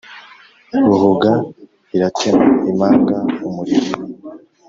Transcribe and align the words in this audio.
Ruhuga 0.85 1.31
iratema 1.95 2.45
imanga-Umuriro. 2.71 3.91